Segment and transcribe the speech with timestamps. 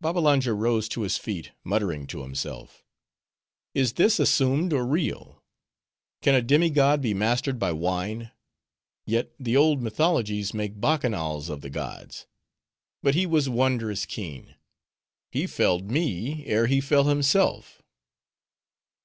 [0.00, 7.02] Babbalanja rose to his feet, muttering to himself—"Is this assumed, or real?—Can a demi god
[7.02, 8.30] be mastered by wine?
[9.04, 12.28] Yet, the old mythologies make bacchanals of the gods.
[13.02, 14.54] But he was wondrous keen!
[15.32, 17.82] He felled me, ere he fell himself."